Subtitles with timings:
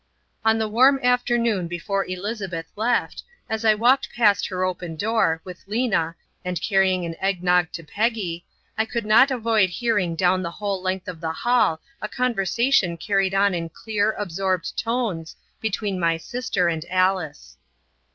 [0.43, 5.63] On the warm afternoon before Elizabeth left, as I walked past her open door, with
[5.67, 8.43] Lena, and carrying an egg nog to Peggy,
[8.79, 13.35] I could not avoid hearing down the whole length of the hall a conversation carried
[13.35, 17.57] on in clear, absorbed tones, between my sister and Alice.